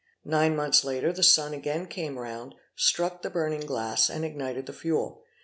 [0.25, 4.73] Nine months later the sun again came round, struck the burning glass, and ignited the
[4.73, 5.21] fuel.